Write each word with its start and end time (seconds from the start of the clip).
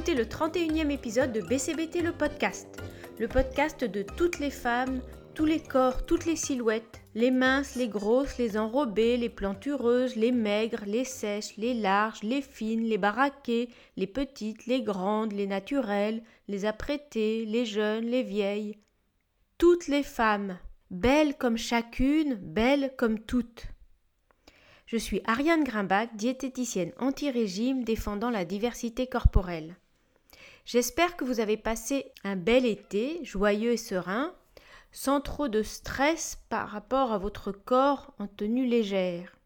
écoutez 0.00 0.14
le 0.14 0.24
31e 0.24 0.90
épisode 0.90 1.30
de 1.30 1.42
BCBT 1.42 2.00
le 2.00 2.12
podcast, 2.12 2.82
le 3.18 3.28
podcast 3.28 3.84
de 3.84 4.00
toutes 4.00 4.38
les 4.38 4.50
femmes, 4.50 5.02
tous 5.34 5.44
les 5.44 5.60
corps, 5.60 6.06
toutes 6.06 6.24
les 6.24 6.36
silhouettes, 6.36 7.02
les 7.14 7.30
minces, 7.30 7.74
les 7.74 7.88
grosses, 7.88 8.38
les 8.38 8.56
enrobées, 8.56 9.18
les 9.18 9.28
plantureuses, 9.28 10.16
les 10.16 10.32
maigres, 10.32 10.84
les 10.86 11.04
sèches, 11.04 11.54
les 11.58 11.74
larges, 11.74 12.22
les 12.22 12.40
fines, 12.40 12.84
les 12.84 12.96
baraquées, 12.96 13.68
les 13.98 14.06
petites, 14.06 14.64
les 14.64 14.80
grandes, 14.80 15.32
les 15.32 15.46
naturelles, 15.46 16.22
les 16.48 16.64
apprêtées, 16.64 17.44
les 17.44 17.66
jeunes, 17.66 18.06
les 18.06 18.22
vieilles. 18.22 18.78
Toutes 19.58 19.86
les 19.86 20.02
femmes, 20.02 20.58
belles 20.90 21.36
comme 21.36 21.58
chacune, 21.58 22.36
belles 22.36 22.94
comme 22.96 23.18
toutes. 23.18 23.66
Je 24.86 24.96
suis 24.96 25.20
Ariane 25.26 25.62
Grimbach, 25.62 26.08
diététicienne 26.14 26.92
anti-régime 26.98 27.84
défendant 27.84 28.30
la 28.30 28.46
diversité 28.46 29.06
corporelle. 29.06 29.76
J'espère 30.64 31.16
que 31.16 31.24
vous 31.24 31.40
avez 31.40 31.56
passé 31.56 32.12
un 32.24 32.36
bel 32.36 32.66
été, 32.66 33.24
joyeux 33.24 33.72
et 33.72 33.76
serein, 33.76 34.34
sans 34.92 35.20
trop 35.20 35.48
de 35.48 35.62
stress 35.62 36.38
par 36.48 36.68
rapport 36.68 37.12
à 37.12 37.18
votre 37.18 37.52
corps 37.52 38.12
en 38.18 38.26
tenue 38.26 38.66
légère. 38.66 39.36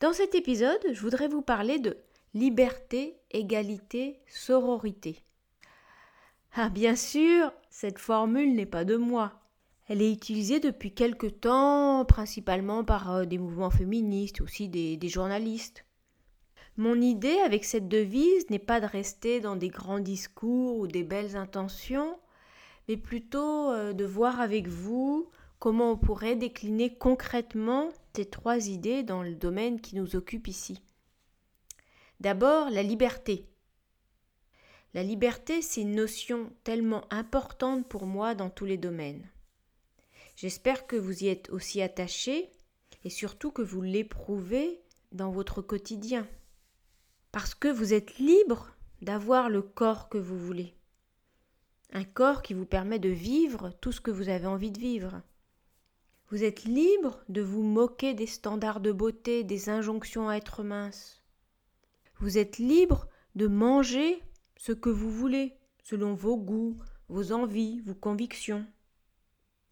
Dans 0.00 0.12
cet 0.12 0.34
épisode, 0.34 0.80
je 0.92 1.00
voudrais 1.00 1.28
vous 1.28 1.42
parler 1.42 1.78
de 1.78 1.96
liberté, 2.34 3.18
égalité, 3.30 4.20
sororité. 4.26 5.18
Ah 6.54 6.68
bien 6.68 6.96
sûr, 6.96 7.52
cette 7.70 7.98
formule 7.98 8.54
n'est 8.54 8.66
pas 8.66 8.84
de 8.84 8.96
moi. 8.96 9.40
Elle 9.88 10.02
est 10.02 10.12
utilisée 10.12 10.60
depuis 10.60 10.94
quelque 10.94 11.26
temps, 11.26 12.04
principalement 12.04 12.84
par 12.84 13.12
euh, 13.12 13.24
des 13.24 13.38
mouvements 13.38 13.70
féministes, 13.70 14.40
aussi 14.40 14.68
des, 14.68 14.96
des 14.96 15.08
journalistes. 15.08 15.84
Mon 16.80 16.98
idée 16.98 17.36
avec 17.40 17.66
cette 17.66 17.88
devise 17.88 18.48
n'est 18.48 18.58
pas 18.58 18.80
de 18.80 18.86
rester 18.86 19.40
dans 19.40 19.54
des 19.54 19.68
grands 19.68 20.00
discours 20.00 20.78
ou 20.78 20.86
des 20.86 21.02
belles 21.02 21.36
intentions, 21.36 22.18
mais 22.88 22.96
plutôt 22.96 23.70
euh, 23.70 23.92
de 23.92 24.06
voir 24.06 24.40
avec 24.40 24.66
vous 24.66 25.28
comment 25.58 25.90
on 25.90 25.98
pourrait 25.98 26.36
décliner 26.36 26.96
concrètement 26.96 27.90
ces 28.16 28.24
trois 28.24 28.68
idées 28.68 29.02
dans 29.02 29.22
le 29.22 29.34
domaine 29.34 29.82
qui 29.82 29.94
nous 29.94 30.16
occupe 30.16 30.48
ici. 30.48 30.80
D'abord, 32.18 32.70
la 32.70 32.82
liberté. 32.82 33.46
La 34.94 35.02
liberté, 35.02 35.60
c'est 35.60 35.82
une 35.82 35.96
notion 35.96 36.50
tellement 36.64 37.04
importante 37.10 37.86
pour 37.86 38.06
moi 38.06 38.34
dans 38.34 38.48
tous 38.48 38.64
les 38.64 38.78
domaines. 38.78 39.28
J'espère 40.34 40.86
que 40.86 40.96
vous 40.96 41.24
y 41.24 41.28
êtes 41.28 41.50
aussi 41.50 41.82
attaché 41.82 42.48
et 43.04 43.10
surtout 43.10 43.50
que 43.50 43.60
vous 43.60 43.82
l'éprouvez 43.82 44.80
dans 45.12 45.30
votre 45.30 45.60
quotidien. 45.60 46.26
Parce 47.32 47.54
que 47.54 47.68
vous 47.68 47.94
êtes 47.94 48.18
libre 48.18 48.74
d'avoir 49.02 49.48
le 49.48 49.62
corps 49.62 50.08
que 50.08 50.18
vous 50.18 50.38
voulez. 50.38 50.74
Un 51.92 52.04
corps 52.04 52.42
qui 52.42 52.54
vous 52.54 52.66
permet 52.66 52.98
de 52.98 53.08
vivre 53.08 53.70
tout 53.80 53.92
ce 53.92 54.00
que 54.00 54.10
vous 54.10 54.28
avez 54.28 54.46
envie 54.46 54.70
de 54.70 54.78
vivre. 54.78 55.22
Vous 56.28 56.44
êtes 56.44 56.64
libre 56.64 57.24
de 57.28 57.42
vous 57.42 57.62
moquer 57.62 58.14
des 58.14 58.26
standards 58.26 58.80
de 58.80 58.92
beauté, 58.92 59.42
des 59.42 59.68
injonctions 59.68 60.28
à 60.28 60.36
être 60.36 60.62
mince. 60.62 61.22
Vous 62.18 62.38
êtes 62.38 62.58
libre 62.58 63.08
de 63.34 63.46
manger 63.46 64.22
ce 64.56 64.72
que 64.72 64.90
vous 64.90 65.10
voulez, 65.10 65.56
selon 65.82 66.14
vos 66.14 66.36
goûts, 66.36 66.76
vos 67.08 67.32
envies, 67.32 67.80
vos 67.80 67.94
convictions. 67.94 68.66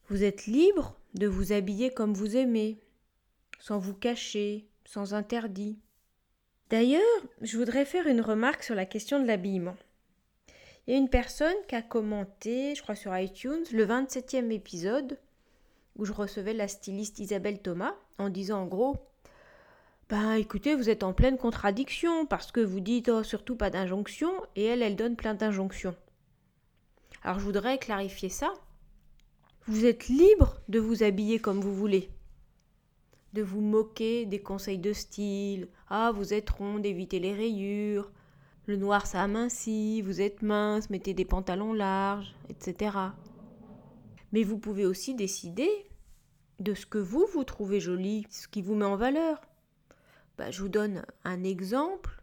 Vous 0.08 0.24
êtes 0.24 0.46
libre 0.46 0.98
de 1.14 1.26
vous 1.26 1.52
habiller 1.52 1.92
comme 1.92 2.14
vous 2.14 2.36
aimez, 2.36 2.80
sans 3.60 3.78
vous 3.78 3.94
cacher, 3.94 4.68
sans 4.84 5.14
interdit. 5.14 5.78
D'ailleurs, 6.70 7.02
je 7.40 7.56
voudrais 7.56 7.86
faire 7.86 8.06
une 8.06 8.20
remarque 8.20 8.62
sur 8.62 8.74
la 8.74 8.84
question 8.84 9.20
de 9.20 9.26
l'habillement. 9.26 9.76
Il 10.86 10.92
y 10.92 10.94
a 10.94 10.98
une 10.98 11.08
personne 11.08 11.56
qui 11.66 11.74
a 11.74 11.82
commenté, 11.82 12.74
je 12.74 12.82
crois 12.82 12.94
sur 12.94 13.16
iTunes, 13.16 13.64
le 13.72 13.86
27e 13.86 14.50
épisode, 14.50 15.18
où 15.96 16.04
je 16.04 16.12
recevais 16.12 16.52
la 16.52 16.68
styliste 16.68 17.18
Isabelle 17.20 17.62
Thomas, 17.62 17.94
en 18.18 18.28
disant 18.28 18.62
en 18.62 18.66
gros 18.66 18.96
Ben 20.10 20.32
écoutez, 20.34 20.74
vous 20.74 20.90
êtes 20.90 21.04
en 21.04 21.14
pleine 21.14 21.38
contradiction, 21.38 22.26
parce 22.26 22.52
que 22.52 22.60
vous 22.60 22.80
dites 22.80 23.08
oh, 23.08 23.22
surtout 23.22 23.56
pas 23.56 23.70
d'injonction, 23.70 24.30
et 24.54 24.64
elle, 24.64 24.82
elle 24.82 24.96
donne 24.96 25.16
plein 25.16 25.34
d'injonctions. 25.34 25.96
Alors 27.22 27.38
je 27.38 27.44
voudrais 27.44 27.78
clarifier 27.78 28.28
ça. 28.28 28.52
Vous 29.66 29.86
êtes 29.86 30.08
libre 30.08 30.60
de 30.68 30.78
vous 30.78 31.02
habiller 31.02 31.38
comme 31.38 31.60
vous 31.60 31.74
voulez, 31.74 32.10
de 33.32 33.42
vous 33.42 33.60
moquer 33.60 34.26
des 34.26 34.40
conseils 34.40 34.78
de 34.78 34.92
style. 34.92 35.68
Ah, 35.88 36.12
vous 36.14 36.34
êtes 36.34 36.50
ronde, 36.50 36.86
évitez 36.86 37.18
les 37.18 37.34
rayures. 37.34 38.10
Le 38.66 38.76
noir, 38.76 39.06
ça 39.06 39.22
amincit. 39.22 40.02
Vous 40.02 40.20
êtes 40.20 40.42
mince, 40.42 40.90
mettez 40.90 41.14
des 41.14 41.24
pantalons 41.24 41.72
larges, 41.72 42.34
etc. 42.48 42.96
Mais 44.32 44.42
vous 44.42 44.58
pouvez 44.58 44.86
aussi 44.86 45.14
décider 45.14 45.70
de 46.58 46.74
ce 46.74 46.86
que 46.86 46.98
vous, 46.98 47.26
vous 47.32 47.44
trouvez 47.44 47.80
joli, 47.80 48.26
ce 48.30 48.48
qui 48.48 48.62
vous 48.62 48.74
met 48.74 48.84
en 48.84 48.96
valeur. 48.96 49.40
Bah, 50.36 50.50
je 50.50 50.60
vous 50.60 50.68
donne 50.68 51.04
un 51.24 51.44
exemple. 51.44 52.22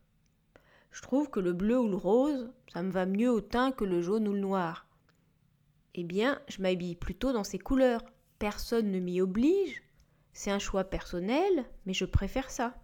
Je 0.91 1.01
trouve 1.01 1.29
que 1.29 1.39
le 1.39 1.53
bleu 1.53 1.79
ou 1.79 1.87
le 1.87 1.95
rose, 1.95 2.51
ça 2.73 2.81
me 2.81 2.91
va 2.91 3.05
mieux 3.05 3.31
au 3.31 3.41
teint 3.41 3.71
que 3.71 3.83
le 3.83 4.01
jaune 4.01 4.27
ou 4.27 4.33
le 4.33 4.39
noir 4.39 4.85
eh 5.97 6.03
bien, 6.03 6.39
je 6.49 6.61
m'habille 6.61 6.95
plutôt 6.95 7.31
dans 7.31 7.45
ces 7.45 7.57
couleurs. 7.57 8.03
Personne 8.37 8.91
ne 8.91 8.99
m'y 8.99 9.21
oblige. 9.21 9.81
C'est 10.37 10.51
un 10.51 10.59
choix 10.59 10.83
personnel, 10.83 11.65
mais 11.85 11.93
je 11.93 12.03
préfère 12.03 12.51
ça. 12.51 12.75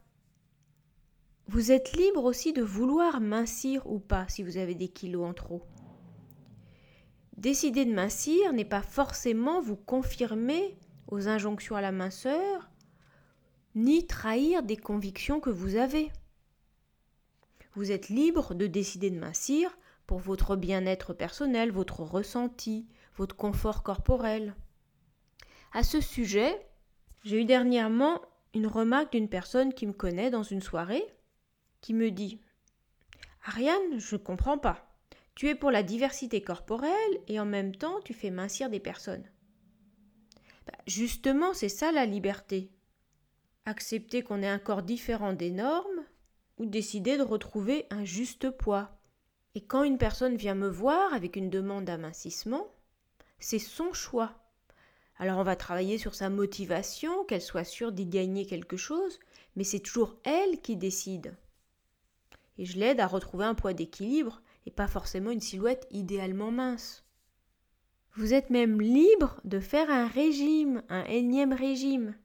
Vous 1.48 1.74
êtes 1.74 1.92
libre 1.98 2.24
aussi 2.24 2.54
de 2.54 2.62
vouloir 2.62 3.20
mincir 3.20 3.86
ou 3.88 4.00
pas 4.00 4.26
si 4.30 4.42
vous 4.42 4.56
avez 4.56 4.74
des 4.74 4.88
kilos 4.88 5.28
en 5.28 5.34
trop. 5.34 5.62
Décider 7.36 7.84
de 7.84 7.94
mincir 7.94 8.54
n'est 8.54 8.64
pas 8.64 8.82
forcément 8.82 9.60
vous 9.60 9.76
confirmer 9.76 10.78
aux 11.10 11.28
injonctions 11.28 11.76
à 11.76 11.82
la 11.82 11.92
minceur, 11.92 12.72
ni 13.76 14.08
trahir 14.08 14.64
des 14.64 14.78
convictions 14.78 15.42
que 15.42 15.50
vous 15.50 15.76
avez. 15.76 16.10
Vous 17.74 17.92
êtes 17.92 18.08
libre 18.08 18.56
de 18.56 18.66
décider 18.66 19.10
de 19.10 19.20
mincir 19.20 19.78
pour 20.08 20.20
votre 20.20 20.56
bien-être 20.56 21.14
personnel, 21.14 21.70
votre 21.74 22.00
ressenti, 22.00 22.88
votre 23.18 23.36
confort 23.36 23.84
corporel. 23.84 24.56
À 25.74 25.84
ce 25.84 26.00
sujet, 26.00 26.66
j'ai 27.24 27.42
eu 27.42 27.46
dernièrement 27.46 28.22
une 28.54 28.68
remarque 28.68 29.12
d'une 29.12 29.30
personne 29.30 29.74
qui 29.74 29.88
me 29.88 29.94
connaît 29.94 30.30
dans 30.30 30.44
une 30.44 30.62
soirée 30.62 31.06
qui 31.82 31.94
me 31.94 32.12
dit 32.12 32.40
Ariane, 33.46 34.00
je 34.00 34.16
ne 34.16 34.22
comprends 34.22 34.58
pas. 34.58 34.88
Tu 35.36 35.48
es 35.48 35.56
pour 35.56 35.72
la 35.72 35.84
diversité 35.84 36.42
corporelle 36.42 37.22
et 37.28 37.40
en 37.40 37.46
même 37.46 37.76
temps 37.76 38.00
tu 38.04 38.14
fais 38.14 38.30
mincir 38.30 38.70
des 38.70 38.80
personnes. 38.80 39.24
Bah, 40.68 40.78
justement, 40.86 41.54
c'est 41.54 41.70
ça 41.70 41.92
la 41.92 42.06
liberté. 42.06 42.72
Accepter 43.66 44.24
qu'on 44.24 44.42
ait 44.42 44.48
un 44.48 44.60
corps 44.60 44.84
différent 44.84 45.34
des 45.34 45.52
normes 45.52 46.06
ou 46.58 46.66
décider 46.66 47.18
de 47.18 47.24
retrouver 47.24 47.86
un 47.90 48.04
juste 48.04 48.50
poids. 48.50 49.00
Et 49.56 49.62
quand 49.62 49.84
une 49.84 49.98
personne 49.98 50.36
vient 50.36 50.56
me 50.56 50.70
voir 50.70 51.14
avec 51.14 51.36
une 51.36 51.50
demande 51.50 51.86
d'amincissement, 51.86 52.68
c'est 53.40 53.60
son 53.60 53.94
choix. 53.94 54.41
Alors 55.22 55.38
on 55.38 55.44
va 55.44 55.56
travailler 55.56 56.00
sur 56.00 56.16
sa 56.16 56.32
motivation, 56.32 57.24
qu'elle 57.26 57.44
soit 57.44 57.64
sûre 57.64 57.92
d'y 57.92 58.08
gagner 58.08 58.48
quelque 58.48 58.76
chose, 58.76 59.20
mais 59.56 59.64
c'est 59.64 59.80
toujours 59.80 60.18
elle 60.24 60.60
qui 60.62 60.76
décide. 60.78 61.36
Et 62.58 62.66
je 62.66 62.80
l'aide 62.80 63.00
à 63.00 63.06
retrouver 63.06 63.46
un 63.46 63.54
poids 63.54 63.74
d'équilibre 63.74 64.42
et 64.66 64.72
pas 64.72 64.88
forcément 64.88 65.30
une 65.30 65.40
silhouette 65.40 65.86
idéalement 65.92 66.50
mince. 66.50 67.06
Vous 68.16 68.34
êtes 68.34 68.50
même 68.50 68.82
libre 68.82 69.40
de 69.44 69.60
faire 69.60 69.92
un 69.92 70.08
régime, 70.08 70.82
un 70.90 71.04
énième 71.04 71.54
régime. 71.54 72.16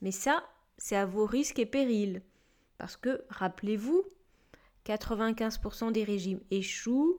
Mais 0.00 0.12
ça, 0.12 0.44
c'est 0.78 0.94
à 0.94 1.06
vos 1.06 1.26
risques 1.26 1.58
et 1.58 1.66
périls. 1.66 2.22
Parce 2.78 2.96
que, 2.96 3.24
rappelez-vous, 3.30 4.04
95% 4.84 5.90
des 5.90 6.04
régimes 6.04 6.40
échouent 6.52 7.18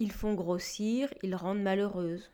ils 0.00 0.12
font 0.12 0.32
grossir, 0.32 1.12
ils 1.22 1.34
rendent 1.34 1.62
malheureuse. 1.62 2.30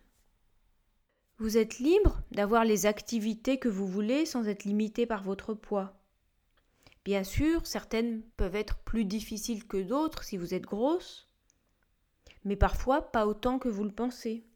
Vous 1.39 1.59
êtes 1.59 1.79
libre 1.81 2.23
d'avoir 2.31 2.65
les 2.65 2.87
activités 2.87 3.59
que 3.59 3.69
vous 3.69 3.87
voulez 3.87 4.25
sans 4.25 4.49
être 4.49 4.65
limité 4.65 5.05
par 5.05 5.23
votre 5.23 5.53
poids. 5.53 5.95
Bien 7.05 7.25
sûr, 7.25 7.67
certaines 7.67 8.23
peuvent 8.39 8.57
être 8.57 8.79
plus 8.79 9.05
difficiles 9.05 9.67
que 9.67 9.77
d'autres 9.77 10.25
si 10.25 10.39
vous 10.39 10.55
êtes 10.55 10.65
grosse, 10.65 11.29
mais 12.45 12.57
parfois 12.57 13.13
pas 13.13 13.27
autant 13.27 13.59
que 13.59 13.69
vous 13.69 13.85
le 13.85 13.93
pensez. 13.93 14.47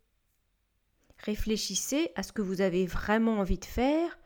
Réfléchissez 1.19 2.13
à 2.15 2.23
ce 2.23 2.33
que 2.33 2.41
vous 2.41 2.63
avez 2.63 2.87
vraiment 2.87 3.41
envie 3.41 3.59
de 3.59 3.67
faire, 3.67 4.19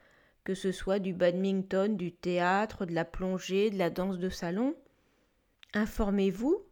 que 0.44 0.54
ce 0.54 0.70
soit 0.70 1.00
du 1.00 1.12
badminton, 1.12 1.96
du 1.96 2.12
théâtre, 2.12 2.86
de 2.86 2.94
la 2.94 3.04
plongée, 3.04 3.70
de 3.70 3.78
la 3.78 3.90
danse 3.90 4.18
de 4.18 4.28
salon. 4.28 4.76
Informez-vous, 5.72 6.62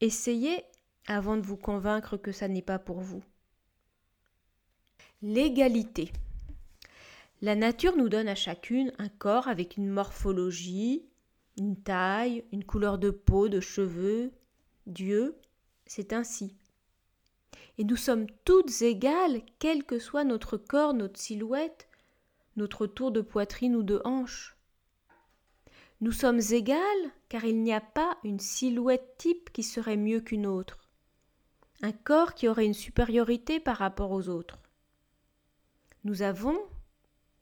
essayez 0.00 0.62
avant 1.08 1.36
de 1.36 1.42
vous 1.42 1.56
convaincre 1.56 2.16
que 2.16 2.30
ça 2.30 2.46
n'est 2.46 2.62
pas 2.62 2.78
pour 2.78 3.00
vous. 3.00 3.24
L'égalité. 5.20 6.12
La 7.42 7.56
nature 7.56 7.96
nous 7.96 8.08
donne 8.08 8.28
à 8.28 8.36
chacune 8.36 8.92
un 9.00 9.08
corps 9.08 9.48
avec 9.48 9.76
une 9.76 9.88
morphologie, 9.88 11.02
une 11.56 11.74
taille, 11.74 12.44
une 12.52 12.62
couleur 12.62 12.98
de 12.98 13.10
peau, 13.10 13.48
de 13.48 13.58
cheveux, 13.58 14.30
Dieu, 14.86 15.34
c'est 15.86 16.12
ainsi. 16.12 16.54
Et 17.78 17.84
nous 17.84 17.96
sommes 17.96 18.26
toutes 18.44 18.80
égales, 18.80 19.42
quel 19.58 19.82
que 19.82 19.98
soit 19.98 20.22
notre 20.22 20.56
corps, 20.56 20.94
notre 20.94 21.18
silhouette, 21.18 21.88
notre 22.56 22.86
tour 22.86 23.10
de 23.10 23.20
poitrine 23.20 23.74
ou 23.74 23.82
de 23.82 24.00
hanche. 24.04 24.56
Nous 26.00 26.12
sommes 26.12 26.40
égales 26.52 27.10
car 27.28 27.44
il 27.44 27.60
n'y 27.64 27.74
a 27.74 27.80
pas 27.80 28.18
une 28.22 28.38
silhouette 28.38 29.16
type 29.18 29.50
qui 29.52 29.64
serait 29.64 29.96
mieux 29.96 30.20
qu'une 30.20 30.46
autre, 30.46 30.78
un 31.82 31.90
corps 31.90 32.34
qui 32.34 32.46
aurait 32.46 32.66
une 32.66 32.72
supériorité 32.72 33.58
par 33.58 33.78
rapport 33.78 34.12
aux 34.12 34.28
autres. 34.28 34.60
Nous 36.04 36.22
avons, 36.22 36.58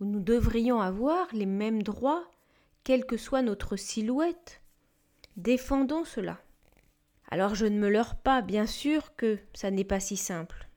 ou 0.01 0.05
nous 0.05 0.21
devrions 0.21 0.81
avoir, 0.81 1.29
les 1.33 1.47
mêmes 1.47 1.83
droits, 1.83 2.25
quelle 2.85 3.05
que 3.05 3.17
soit 3.17 3.43
notre 3.43 3.77
silhouette. 3.77 4.63
Défendons 5.37 6.05
cela. 6.05 6.41
Alors 7.29 7.55
je 7.55 7.67
ne 7.67 7.79
me 7.79 7.91
leurre 7.91 8.17
pas, 8.17 8.43
bien 8.43 8.67
sûr 8.67 9.15
que 9.17 9.39
ça 9.53 9.71
n'est 9.71 9.85
pas 9.85 10.01
si 10.01 10.17
simple. 10.17 10.69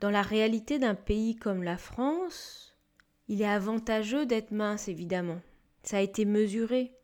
Dans 0.00 0.10
la 0.10 0.22
réalité 0.22 0.78
d'un 0.78 0.94
pays 0.94 1.36
comme 1.36 1.62
la 1.62 1.76
France, 1.76 2.76
il 3.28 3.42
est 3.42 3.46
avantageux 3.46 4.26
d'être 4.26 4.50
mince, 4.50 4.88
évidemment. 4.88 5.40
Ça 5.82 5.98
a 5.98 6.00
été 6.00 6.24
mesuré. 6.24 6.94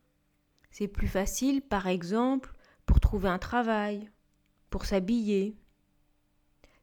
C'est 0.70 0.88
plus 0.88 1.08
facile, 1.08 1.62
par 1.62 1.86
exemple, 1.86 2.54
pour 2.86 3.00
trouver 3.00 3.28
un 3.28 3.38
travail, 3.38 4.10
pour 4.70 4.84
s'habiller. 4.84 5.56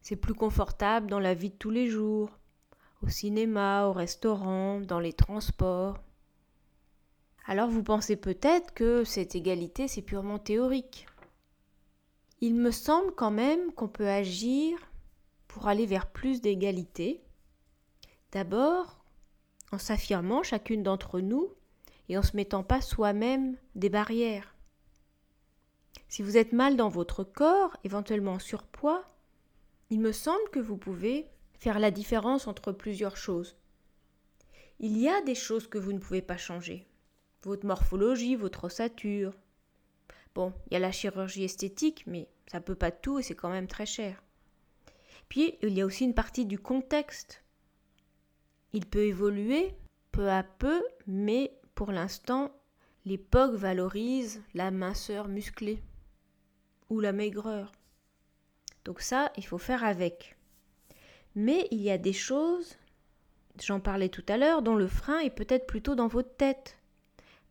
C'est 0.02 0.16
plus 0.16 0.34
confortable 0.34 1.10
dans 1.10 1.20
la 1.20 1.34
vie 1.34 1.50
de 1.50 1.56
tous 1.56 1.70
les 1.70 1.88
jours, 1.88 2.37
au 3.04 3.10
cinéma, 3.10 3.88
au 3.88 3.94
restaurant, 3.94 4.80
dans 4.80 5.00
les 5.00 5.14
transports. 5.14 6.00
Alors 7.46 7.70
vous 7.70 7.84
pensez 7.84 8.16
peut-être 8.16 8.74
que 8.74 9.04
cette 9.04 9.36
égalité, 9.36 9.88
c'est 9.88 10.02
purement 10.02 10.40
théorique. 10.40 11.08
Il 12.42 12.56
me 12.56 12.72
semble 12.72 13.14
quand 13.16 13.32
même 13.32 13.72
qu'on 13.74 13.88
peut 13.88 14.10
agir 14.10 14.78
pour 15.48 15.68
aller 15.68 15.86
vers 15.86 16.12
plus 16.12 16.42
d'égalité. 16.42 17.24
D'abord, 18.32 19.00
en 19.72 19.78
s'affirmant 19.78 20.44
chacune 20.44 20.84
d'entre 20.84 21.20
nous 21.20 21.50
et 22.10 22.18
en 22.18 22.24
se 22.24 22.36
mettant 22.36 22.64
pas 22.64 22.82
soi-même 22.82 23.58
des 23.76 23.90
barrières. 23.90 24.56
Si 26.10 26.22
vous 26.22 26.38
êtes 26.38 26.54
mal 26.54 26.78
dans 26.78 26.90
votre 26.90 27.24
corps, 27.24 27.76
éventuellement 27.84 28.40
surpoids, 28.40 29.04
il 29.90 30.00
me 30.00 30.12
semble 30.12 30.50
que 30.52 30.60
vous 30.60 30.78
pouvez 30.78 31.28
faire 31.60 31.80
la 31.80 31.92
différence 31.92 32.48
entre 32.48 32.72
plusieurs 32.72 33.18
choses. 33.18 33.56
Il 34.80 34.98
y 34.98 35.10
a 35.10 35.22
des 35.22 35.36
choses 35.36 35.68
que 35.68 35.78
vous 35.78 35.94
ne 35.94 36.00
pouvez 36.00 36.22
pas 36.22 36.38
changer. 36.38 36.88
Votre 37.42 37.66
morphologie, 37.66 38.36
votre 38.36 38.66
ossature. 38.66 39.34
Bon, 40.36 40.54
il 40.68 40.74
y 40.74 40.78
a 40.78 40.80
la 40.80 40.92
chirurgie 40.92 41.44
esthétique, 41.44 42.04
mais 42.06 42.28
ça 42.52 42.62
peut 42.62 42.76
pas 42.76 42.92
tout 42.92 43.20
et 43.20 43.24
c'est 43.24 43.36
quand 43.36 43.50
même 43.50 43.68
très 43.68 43.86
cher. 43.86 44.24
Puis, 45.30 45.56
il 45.62 45.74
y 45.74 45.82
a 45.82 45.86
aussi 45.86 46.06
une 46.06 46.14
partie 46.14 46.46
du 46.46 46.60
contexte. 46.60 47.44
Il 48.74 48.86
peut 48.86 49.06
évoluer 49.06 49.74
peu 50.12 50.30
à 50.30 50.44
peu, 50.44 50.84
mais 51.06 51.60
pour 51.76 51.92
l'instant, 51.92 52.52
l'époque 53.06 53.56
valorise 53.56 54.42
la 54.54 54.72
minceur 54.72 55.28
musclée 55.28 55.84
ou 56.90 57.00
la 57.00 57.12
maigreur. 57.12 57.72
Donc 58.86 59.02
ça, 59.02 59.32
il 59.38 59.46
faut 59.46 59.58
faire 59.58 59.84
avec. 59.84 60.37
Mais 61.40 61.68
il 61.70 61.84
y 61.84 61.92
a 61.92 62.00
des 62.00 62.14
choses, 62.14 62.78
j'en 63.64 63.80
parlais 63.80 64.10
tout 64.10 64.26
à 64.28 64.38
l'heure, 64.38 64.64
dont 64.64 64.74
le 64.74 64.88
frein 64.88 65.20
est 65.20 65.30
peut-être 65.30 65.68
plutôt 65.68 65.94
dans 65.94 66.08
votre 66.08 66.36
tête, 66.36 66.80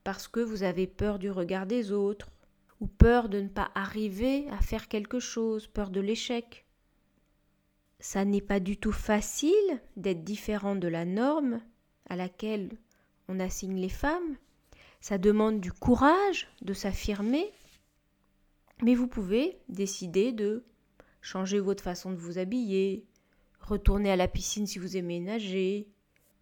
parce 0.03 0.27
que 0.27 0.41
vous 0.41 0.65
avez 0.65 0.88
peur 0.88 1.21
du 1.21 1.31
regard 1.31 1.67
des 1.67 1.93
autres, 1.93 2.27
ou 2.81 2.88
peur 2.88 3.29
de 3.29 3.41
ne 3.41 3.49
pas 3.49 3.71
arriver 3.77 4.49
à 4.50 4.61
faire 4.61 4.88
quelque 4.88 5.21
chose, 5.21 5.69
peur 5.69 5.91
de 5.91 6.00
l'échec. 6.00 6.67
Ça 8.00 8.25
n'est 8.25 8.41
pas 8.41 8.59
du 8.59 8.77
tout 8.77 8.91
facile 8.91 9.81
d'être 9.97 10.25
différent 10.25 10.75
de 10.75 10.89
la 10.89 11.05
norme 11.05 11.61
à 12.09 12.17
laquelle 12.17 12.71
on 13.29 13.39
assigne 13.39 13.77
les 13.77 13.89
femmes. 13.89 14.37
Ça 15.00 15.17
demande 15.17 15.61
du 15.61 15.73
courage 15.73 16.49
de 16.61 16.73
s'affirmer, 16.73 17.53
mais 18.82 18.97
vous 18.97 19.06
pouvez 19.06 19.61
décider 19.69 20.32
de 20.32 20.65
changer 21.21 21.61
votre 21.61 21.85
façon 21.85 22.11
de 22.11 22.17
vous 22.17 22.39
habiller, 22.39 23.06
retourner 23.67 24.11
à 24.11 24.17
la 24.17 24.29
piscine 24.29 24.67
si 24.67 24.79
vous 24.79 24.97
aimez 24.97 25.21
nager, 25.21 25.89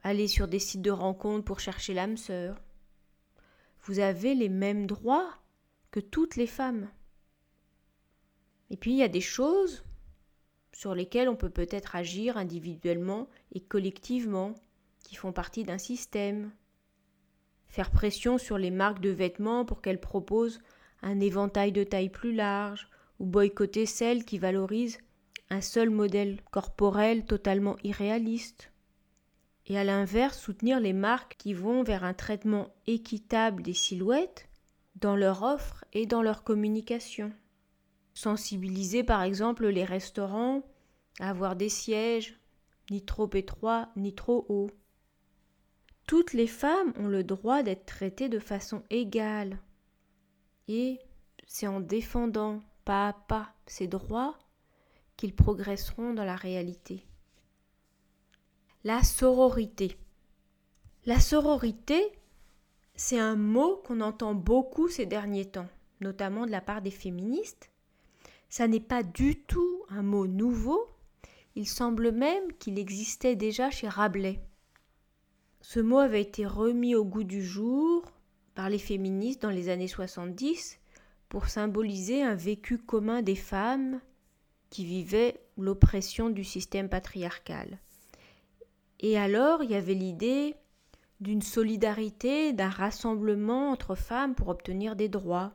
aller 0.03 0.29
sur 0.29 0.47
des 0.47 0.59
sites 0.59 0.83
de 0.83 0.91
rencontres 0.91 1.45
pour 1.45 1.61
chercher 1.61 1.95
l'âme 1.95 2.17
sœur. 2.17 2.61
Vous 3.83 3.99
avez 3.99 4.35
les 4.35 4.49
mêmes 4.49 4.87
droits 4.87 5.31
que 5.91 6.01
toutes 6.01 6.37
les 6.37 6.47
femmes. 6.47 6.89
Et 8.71 8.77
puis 8.77 8.93
il 8.93 8.99
y 8.99 9.03
a 9.03 9.09
des 9.09 9.21
choses 9.21 9.85
sur 10.73 10.95
lesquelles 10.95 11.29
on 11.29 11.37
peut 11.37 11.51
peut-être 11.51 11.97
agir 11.97 12.37
individuellement 12.37 13.29
et 13.53 13.61
collectivement, 13.61 14.55
qui 15.05 15.15
font 15.15 15.33
partie 15.33 15.65
d'un 15.65 15.79
système. 15.79 16.51
Faire 17.67 17.91
pression 17.91 18.39
sur 18.39 18.59
les 18.59 18.71
marques 18.71 19.01
de 19.01 19.11
vêtements 19.11 19.65
pour 19.65 19.81
qu'elles 19.81 20.01
proposent 20.01 20.61
un 21.03 21.21
éventail 21.21 21.73
de 21.73 21.85
taille 21.85 22.09
plus 22.09 22.35
large, 22.35 22.89
ou 23.19 23.27
boycotter 23.27 23.87
celles 23.87 24.25
qui 24.25 24.39
valorisent 24.39 24.99
un 25.51 25.61
seul 25.61 25.91
modèle 25.91 26.41
corporel 26.51 27.25
totalement 27.25 27.77
irréaliste. 27.85 28.73
Et 29.67 29.79
à 29.79 29.85
l'inverse, 29.85 30.39
soutenir 30.39 30.81
les 30.81 30.93
marques 30.93 31.37
qui 31.39 31.55
vont 31.55 31.83
vers 31.83 32.05
un 32.05 32.15
traitement 32.15 32.75
équitable 32.87 33.63
des 33.63 33.73
silhouettes 33.73 34.49
dans 34.97 35.17
leur 35.17 35.43
offre 35.43 35.85
et 35.93 36.07
dans 36.07 36.23
leur 36.23 36.45
communication. 36.45 37.33
Sensibiliser 38.15 39.03
par 39.03 39.23
exemple 39.23 39.67
les 39.67 39.85
restaurants 39.85 40.63
à 41.21 41.31
avoir 41.31 41.57
des 41.57 41.69
sièges 41.69 42.39
ni 42.91 43.03
trop 43.03 43.31
étroits 43.35 43.89
ni 43.97 44.15
trop 44.15 44.45
hauts. 44.49 44.71
Toutes 46.07 46.35
les 46.35 46.47
femmes 46.47 46.93
ont 46.99 47.09
le 47.09 47.25
droit 47.25 47.63
d'être 47.63 47.87
traitées 47.87 48.29
de 48.29 48.39
façon 48.39 48.83
égale. 48.91 49.59
Et 50.69 51.01
c'est 51.47 51.67
en 51.67 51.81
défendant 51.81 52.63
pas 52.85 53.09
à 53.09 53.13
pas 53.13 53.55
ces 53.67 53.87
droits 53.87 54.39
qu'ils 55.17 55.35
progresseront 55.35 56.15
dans 56.15 56.25
la 56.25 56.37
réalité. 56.37 57.05
La 58.85 59.03
sororité. 59.03 59.97
La 61.07 61.21
sororité, 61.21 62.03
c'est 62.95 63.19
un 63.19 63.37
mot 63.37 63.83
qu'on 63.87 64.01
entend 64.01 64.35
beaucoup 64.35 64.89
ces 64.89 65.07
derniers 65.07 65.47
temps, 65.47 65.69
notamment 66.01 66.47
de 66.47 66.51
la 66.51 66.61
part 66.61 66.83
des 66.83 66.91
féministes. 66.91 67.71
Ça 68.49 68.69
n'est 68.69 68.81
pas 68.81 69.03
du 69.03 69.41
tout 69.41 69.85
un 69.89 70.03
mot 70.03 70.27
nouveau, 70.27 70.89
il 71.57 71.69
semble 71.69 72.13
même 72.13 72.53
qu'il 72.59 72.79
existait 72.79 73.37
déjà 73.37 73.71
chez 73.71 73.89
Rabelais. 73.89 74.41
Ce 75.61 75.81
mot 75.81 75.99
avait 75.99 76.23
été 76.23 76.47
remis 76.47 76.95
au 76.95 77.05
goût 77.05 77.25
du 77.25 77.45
jour 77.45 78.05
par 78.55 78.69
les 78.69 78.79
féministes 78.79 79.43
dans 79.43 79.51
les 79.51 79.69
années 79.69 79.89
70 79.89 80.79
pour 81.29 81.49
symboliser 81.49 82.23
un 82.23 82.35
vécu 82.35 82.79
commun 82.79 83.23
des 83.23 83.35
femmes 83.35 84.01
qui 84.75 84.85
vivaient 84.85 85.41
l'oppression 85.57 86.31
du 86.31 86.43
système 86.43 86.89
patriarcal. 86.89 87.79
Et 88.99 89.17
alors, 89.17 89.63
il 89.63 89.71
y 89.71 89.77
avait 89.77 89.95
l'idée 89.95 90.57
d'une 91.21 91.43
solidarité, 91.43 92.53
d'un 92.53 92.71
rassemblement 92.71 93.71
entre 93.71 93.95
femmes 93.95 94.35
pour 94.35 94.49
obtenir 94.49 94.97
des 94.97 95.09
droits. 95.09 95.53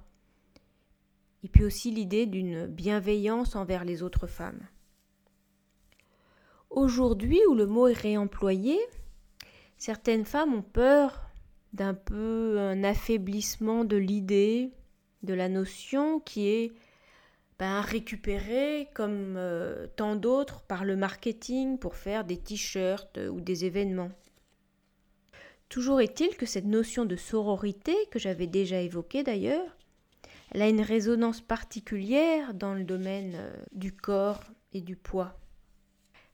Et 1.43 1.49
puis 1.49 1.65
aussi 1.65 1.91
l'idée 1.91 2.27
d'une 2.27 2.65
bienveillance 2.65 3.57
envers 3.57 3.83
les 3.83 4.03
autres 4.03 4.25
femmes. 4.25 4.65
Aujourd'hui, 6.69 7.41
où 7.49 7.55
le 7.55 7.65
mot 7.65 7.89
est 7.89 7.99
réemployé, 7.99 8.79
certaines 9.77 10.23
femmes 10.23 10.53
ont 10.53 10.61
peur 10.61 11.29
d'un 11.73 11.93
peu 11.93 12.57
un 12.57 12.85
affaiblissement 12.85 13.83
de 13.83 13.97
l'idée, 13.97 14.71
de 15.23 15.33
la 15.33 15.49
notion 15.49 16.21
qui 16.21 16.47
est 16.47 16.71
ben, 17.59 17.83
comme 18.93 19.35
euh, 19.37 19.87
tant 19.97 20.15
d'autres 20.15 20.61
par 20.61 20.85
le 20.85 20.95
marketing 20.95 21.77
pour 21.77 21.95
faire 21.95 22.23
des 22.23 22.37
t-shirts 22.37 23.17
euh, 23.17 23.27
ou 23.27 23.41
des 23.41 23.65
événements. 23.65 24.11
Toujours 25.67 25.99
est-il 25.99 26.35
que 26.37 26.45
cette 26.45 26.65
notion 26.65 27.05
de 27.05 27.17
sororité, 27.17 27.93
que 28.11 28.17
j'avais 28.17 28.47
déjà 28.47 28.79
évoquée 28.79 29.23
d'ailleurs, 29.23 29.77
elle 30.51 30.61
a 30.61 30.69
une 30.69 30.81
résonance 30.81 31.41
particulière 31.41 32.53
dans 32.53 32.73
le 32.73 32.85
domaine 32.85 33.33
euh, 33.35 33.53
du 33.73 33.93
corps 33.93 34.43
et 34.73 34.81
du 34.81 34.95
poids. 34.95 35.37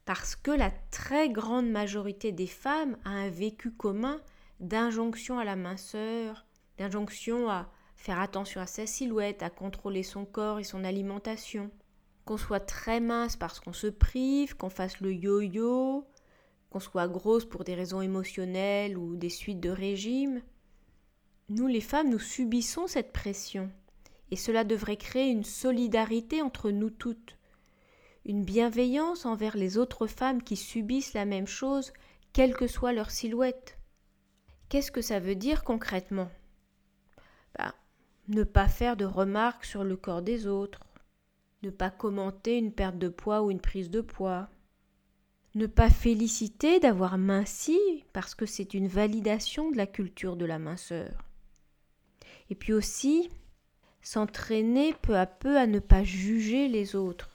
Parce 0.06 0.36
que 0.36 0.52
la 0.52 0.72
très 0.92 1.30
grande 1.30 1.70
majorité 1.70 2.32
des 2.32 2.48
femmes 2.48 2.98
a 3.04 3.10
un 3.10 3.30
vécu 3.30 3.72
commun 3.72 4.22
d'injonction 4.60 5.40
à 5.40 5.44
la 5.44 5.56
minceur, 5.56 6.46
d'injonction 6.78 7.50
à 7.50 7.68
faire 8.06 8.20
attention 8.20 8.62
à 8.62 8.68
sa 8.68 8.86
silhouette, 8.86 9.42
à 9.42 9.50
contrôler 9.50 10.04
son 10.04 10.26
corps 10.26 10.60
et 10.60 10.64
son 10.64 10.84
alimentation. 10.84 11.72
Qu'on 12.24 12.38
soit 12.38 12.60
très 12.60 13.00
mince 13.00 13.36
parce 13.36 13.60
qu'on 13.60 13.74
se 13.74 13.88
prive, 13.88 14.56
qu'on 14.56 14.70
fasse 14.70 15.02
le 15.02 15.12
yo-yo, 15.12 16.06
qu'on 16.70 16.80
soit 16.80 17.08
grosse 17.08 17.46
pour 17.46 17.64
des 17.64 17.74
raisons 17.74 18.02
émotionnelles 18.02 18.96
ou 18.96 19.16
des 19.16 19.30
suites 19.30 19.60
de 19.60 19.72
régime. 19.72 20.44
Nous 21.50 21.66
les 21.66 21.82
femmes, 21.82 22.12
nous 22.12 22.20
subissons 22.20 22.86
cette 22.86 23.12
pression. 23.12 23.72
et 24.32 24.36
cela 24.36 24.64
devrait 24.64 24.98
créer 24.98 25.30
une 25.30 25.44
solidarité 25.44 26.42
entre 26.42 26.72
nous 26.72 26.90
toutes, 26.90 27.38
une 28.26 28.44
bienveillance 28.44 29.26
envers 29.26 29.56
les 29.58 29.78
autres 29.78 30.08
femmes 30.08 30.44
qui 30.44 30.56
subissent 30.56 31.14
la 31.14 31.26
même 31.26 31.48
chose, 31.48 31.94
quelle 32.34 32.56
que 32.56 32.68
soit 32.68 32.94
leur 32.94 33.12
silhouette. 33.12 33.78
Qu'est-ce 34.70 34.92
que 34.92 35.02
ça 35.02 35.20
veut 35.20 35.36
dire 35.36 35.64
concrètement? 35.64 36.30
Bah, 37.58 37.76
Ne 38.28 38.44
pas 38.44 38.68
faire 38.68 38.98
de 38.98 39.06
remarques 39.06 39.66
sur 39.66 39.84
le 39.84 39.96
corps 39.96 40.22
des 40.22 40.48
autres, 40.48 40.82
ne 41.62 41.70
pas 41.70 41.92
commenter 41.92 42.58
une 42.58 42.72
perte 42.72 42.98
de 42.98 43.10
poids 43.10 43.44
ou 43.44 43.52
une 43.52 43.60
prise 43.60 43.90
de 43.90 44.02
poids, 44.02 44.50
ne 45.54 45.68
pas 45.68 45.90
féliciter 45.90 46.80
d'avoir 46.80 47.18
minci 47.18 47.80
parce 48.14 48.36
que 48.36 48.46
c'est 48.46 48.74
une 48.74 48.88
validation 48.88 49.72
de 49.72 49.78
la 49.78 49.88
culture 49.88 50.36
de 50.36 50.46
la 50.46 50.60
minceur. 50.60 51.24
Et 52.50 52.56
puis 52.56 52.74
aussi 52.74 53.30
s'entraîner 54.02 54.94
peu 55.02 55.18
à 55.18 55.26
peu 55.26 55.58
à 55.58 55.66
ne 55.66 55.80
pas 55.80 56.04
juger 56.04 56.68
les 56.68 56.96
autres. 56.96 57.30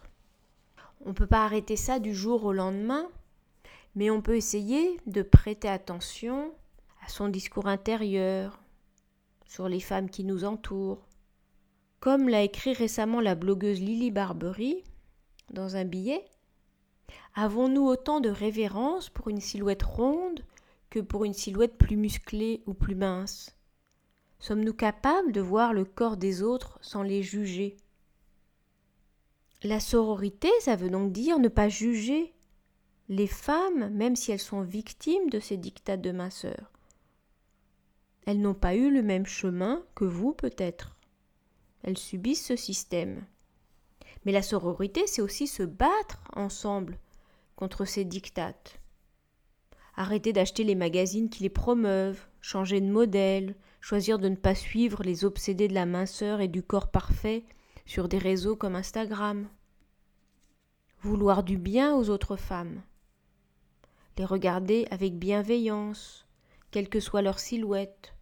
On 1.05 1.09
ne 1.09 1.15
peut 1.15 1.27
pas 1.27 1.45
arrêter 1.45 1.77
ça 1.77 1.99
du 1.99 2.15
jour 2.15 2.45
au 2.45 2.53
lendemain, 2.53 3.09
mais 3.95 4.11
on 4.11 4.23
peut 4.23 4.37
essayer 4.37 5.01
de 5.07 5.23
prêter 5.23 5.69
attention 5.69 6.53
à 7.05 7.09
son 7.09 7.29
discours 7.29 7.67
intérieur, 7.67 8.60
sur 9.51 9.69
les 9.69 9.81
femmes 9.81 10.09
qui 10.09 10.25
nous 10.25 10.45
entourent. 10.45 11.07
Comme 11.99 12.29
l'a 12.29 12.43
écrit 12.43 12.73
récemment 12.73 13.21
la 13.21 13.35
blogueuse 13.35 13.81
Lily 13.81 14.11
Barbery 14.11 14.85
dans 15.53 15.77
un 15.77 15.85
billet, 15.85 16.25
Avons-nous 17.35 17.87
autant 17.87 18.21
de 18.21 18.29
révérence 18.29 19.09
pour 19.09 19.29
une 19.29 19.41
silhouette 19.41 19.83
ronde 19.83 20.45
que 20.91 20.99
pour 20.99 21.25
une 21.25 21.33
silhouette 21.33 21.77
plus 21.77 21.97
musclée 21.97 22.63
ou 22.67 22.75
plus 22.75 22.95
mince? 22.95 23.57
Sommes-nous 24.41 24.75
capables 24.75 25.33
de 25.33 25.41
voir 25.41 25.73
le 25.73 25.85
corps 25.85 26.17
des 26.17 26.43
autres 26.43 26.79
sans 26.81 27.03
les 27.03 27.23
juger? 27.23 27.77
La 29.63 29.79
sororité, 29.81 30.49
ça 30.61 30.77
veut 30.77 30.91
donc 30.91 31.13
dire 31.13 31.39
ne 31.39 31.49
pas 31.49 31.69
juger 31.69 32.33
les 33.09 33.27
femmes, 33.27 33.91
même 33.91 34.17
si 34.17 34.33
elles 34.33 34.39
sont 34.39 34.63
victimes 34.63 35.29
de 35.31 35.41
ces 35.41 35.57
dictats 35.57 35.97
de 35.97 36.13
minceur. 36.13 36.73
Elles 38.31 38.41
n'ont 38.41 38.55
pas 38.55 38.77
eu 38.77 38.93
le 38.93 39.03
même 39.03 39.27
chemin 39.27 39.83
que 39.97 40.05
vous 40.05 40.33
peut-être. 40.33 40.95
Elles 41.83 41.99
subissent 41.99 42.47
ce 42.47 42.55
système. 42.55 43.25
Mais 44.25 44.31
la 44.31 44.41
sororité, 44.41 45.09
c'est 45.09 45.21
aussi 45.21 45.49
se 45.49 45.65
battre 45.65 46.23
ensemble 46.35 47.01
contre 47.57 47.85
ces 47.85 48.05
dictates. 48.05 48.79
Arrêter 49.97 50.33
d'acheter 50.33 50.63
les 50.63 50.77
magazines 50.77 51.29
qui 51.29 51.43
les 51.43 51.49
promeuvent, 51.49 52.25
changer 52.41 52.81
de 52.81 52.87
modèle, 52.87 53.57
choisir 53.81 54.21
de 54.21 54.29
ne 54.29 54.37
pas 54.37 54.55
suivre 54.55 55.03
les 55.03 55.25
obsédés 55.25 55.67
de 55.67 55.75
la 55.75 55.85
minceur 55.85 56.41
et 56.41 56.47
du 56.47 56.63
corps 56.63 56.93
parfait 56.93 57.43
sur 57.85 58.09
des 58.09 58.19
réseaux 58.19 58.55
comme 58.55 58.77
Instagram. 58.77 59.49
Vouloir 61.03 61.43
du 61.43 61.59
bien 61.59 61.97
aux 61.97 62.11
autres 62.11 62.37
femmes. 62.37 62.81
Les 64.19 64.25
regarder 64.25 64.87
avec 64.93 65.19
bienveillance, 65.19 66.29
quelle 66.71 66.89
que 66.89 67.01
soit 67.01 67.23
leur 67.23 67.41
silhouette. 67.41 68.15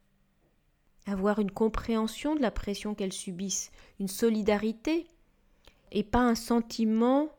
Avoir 1.09 1.39
une 1.39 1.51
compréhension 1.51 2.37
de 2.37 2.43
la 2.43 2.51
pression 2.51 2.95
qu'elles 2.95 3.15
subissent, 3.15 3.71
une 3.99 4.09
solidarité, 4.09 5.07
et 5.91 6.05
pas 6.05 6.21
un 6.21 6.35
sentiment 6.35 7.31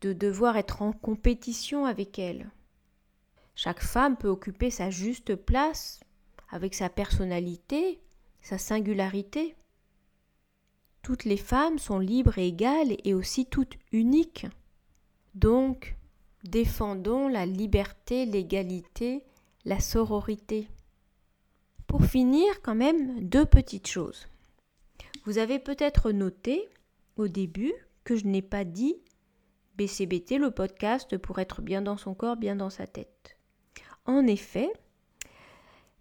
de 0.00 0.12
devoir 0.12 0.56
être 0.56 0.80
en 0.80 0.92
compétition 0.92 1.86
avec 1.86 2.18
elle. 2.18 2.50
Chaque 3.56 3.82
femme 3.82 4.16
peut 4.16 4.28
occuper 4.28 4.70
sa 4.70 4.90
juste 4.90 5.34
place 5.34 6.00
avec 6.50 6.74
sa 6.74 6.88
personnalité, 6.88 8.00
sa 8.42 8.58
singularité. 8.58 9.56
Toutes 11.02 11.24
les 11.24 11.36
femmes 11.36 11.78
sont 11.78 11.98
libres 11.98 12.38
et 12.38 12.48
égales 12.48 12.96
et 13.02 13.12
aussi 13.12 13.46
toutes 13.46 13.76
uniques. 13.90 14.46
Donc, 15.34 15.96
défendons 16.44 17.26
la 17.26 17.44
liberté, 17.44 18.24
l'égalité, 18.24 19.24
la 19.64 19.80
sororité. 19.80 20.68
Pour 21.96 22.06
finir, 22.06 22.60
quand 22.60 22.74
même, 22.74 23.20
deux 23.20 23.46
petites 23.46 23.86
choses. 23.86 24.26
Vous 25.26 25.38
avez 25.38 25.60
peut-être 25.60 26.10
noté 26.10 26.68
au 27.14 27.28
début 27.28 27.72
que 28.02 28.16
je 28.16 28.26
n'ai 28.26 28.42
pas 28.42 28.64
dit 28.64 28.96
BCBT, 29.76 30.38
le 30.38 30.50
podcast 30.50 31.16
pour 31.16 31.38
être 31.38 31.62
bien 31.62 31.82
dans 31.82 31.96
son 31.96 32.12
corps, 32.12 32.34
bien 32.34 32.56
dans 32.56 32.68
sa 32.68 32.88
tête. 32.88 33.36
En 34.06 34.26
effet, 34.26 34.72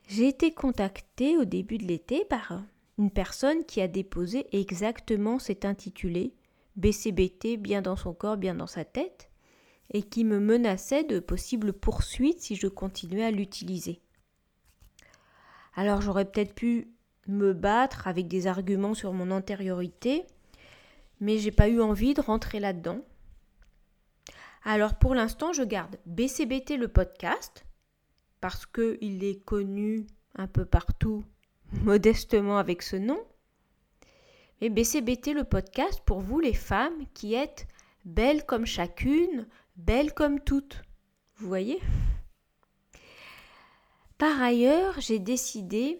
j'ai 0.07 0.27
été 0.27 0.51
contactée 0.51 1.37
au 1.37 1.45
début 1.45 1.77
de 1.77 1.85
l'été 1.85 2.25
par 2.25 2.63
une 2.97 3.11
personne 3.11 3.63
qui 3.63 3.79
a 3.79 3.87
déposé 3.87 4.47
exactement 4.51 5.37
cet 5.37 5.63
intitulé 5.63 6.33
BCBT, 6.75 7.57
bien 7.57 7.83
dans 7.83 7.97
son 7.97 8.15
corps, 8.15 8.37
bien 8.37 8.55
dans 8.55 8.65
sa 8.65 8.83
tête, 8.83 9.29
et 9.91 10.01
qui 10.01 10.23
me 10.23 10.39
menaçait 10.39 11.03
de 11.03 11.19
possibles 11.19 11.71
poursuites 11.71 12.41
si 12.41 12.55
je 12.55 12.65
continuais 12.67 13.25
à 13.25 13.29
l'utiliser. 13.29 14.01
Alors 15.75 16.01
j'aurais 16.01 16.25
peut-être 16.25 16.53
pu 16.53 16.87
me 17.27 17.53
battre 17.53 18.07
avec 18.07 18.27
des 18.27 18.47
arguments 18.47 18.93
sur 18.93 19.13
mon 19.13 19.31
antériorité, 19.31 20.25
mais 21.19 21.37
j'ai 21.37 21.51
pas 21.51 21.69
eu 21.69 21.81
envie 21.81 22.13
de 22.13 22.21
rentrer 22.21 22.59
là-dedans. 22.59 23.01
Alors 24.63 24.95
pour 24.95 25.15
l'instant, 25.15 25.53
je 25.53 25.63
garde 25.63 25.97
BCBT 26.05 26.77
le 26.77 26.87
podcast 26.87 27.65
parce 28.39 28.65
qu'il 28.65 29.23
est 29.23 29.43
connu 29.43 30.05
un 30.35 30.47
peu 30.47 30.65
partout 30.65 31.23
modestement 31.83 32.57
avec 32.57 32.81
ce 32.81 32.95
nom. 32.95 33.19
Mais 34.61 34.69
BCBT 34.69 35.33
le 35.33 35.43
podcast 35.43 36.01
pour 36.05 36.21
vous 36.21 36.39
les 36.39 36.53
femmes 36.53 37.05
qui 37.13 37.33
êtes 37.33 37.67
belles 38.05 38.45
comme 38.45 38.65
chacune, 38.65 39.47
belles 39.75 40.13
comme 40.13 40.39
toutes. 40.39 40.81
Vous 41.35 41.47
voyez? 41.47 41.81
Par 44.23 44.41
ailleurs, 44.41 45.01
j'ai 45.01 45.19
décidé 45.19 45.99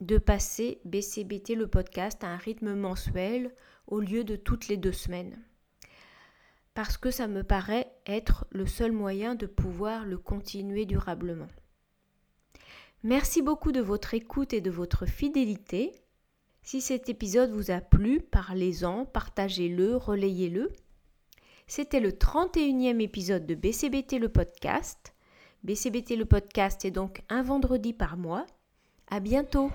de 0.00 0.16
passer 0.16 0.80
BCBT 0.86 1.56
le 1.56 1.66
podcast 1.66 2.24
à 2.24 2.28
un 2.28 2.38
rythme 2.38 2.74
mensuel 2.74 3.54
au 3.86 4.00
lieu 4.00 4.24
de 4.24 4.34
toutes 4.34 4.68
les 4.68 4.78
deux 4.78 4.92
semaines 4.92 5.38
parce 6.72 6.96
que 6.96 7.10
ça 7.10 7.28
me 7.28 7.42
paraît 7.42 7.92
être 8.06 8.46
le 8.50 8.64
seul 8.64 8.92
moyen 8.92 9.34
de 9.34 9.44
pouvoir 9.44 10.06
le 10.06 10.16
continuer 10.16 10.86
durablement. 10.86 11.48
Merci 13.02 13.42
beaucoup 13.42 13.72
de 13.72 13.82
votre 13.82 14.14
écoute 14.14 14.54
et 14.54 14.62
de 14.62 14.70
votre 14.70 15.04
fidélité. 15.04 15.92
Si 16.62 16.80
cet 16.80 17.10
épisode 17.10 17.50
vous 17.50 17.70
a 17.70 17.82
plu, 17.82 18.22
parlez-en, 18.22 19.04
partagez-le, 19.04 19.96
relayez-le. 19.96 20.72
C'était 21.66 22.00
le 22.00 22.12
31e 22.12 23.00
épisode 23.00 23.44
de 23.44 23.54
BCBT 23.54 24.18
le 24.18 24.30
podcast. 24.30 25.12
BCBT 25.62 26.16
le 26.16 26.24
podcast 26.24 26.84
est 26.86 26.90
donc 26.90 27.22
un 27.28 27.42
vendredi 27.42 27.92
par 27.92 28.16
mois. 28.16 28.46
À 29.08 29.20
bientôt! 29.20 29.70